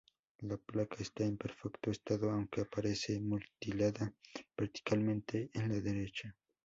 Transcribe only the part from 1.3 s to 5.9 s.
perfecto estado aunque aparece mutilada verticalmente en la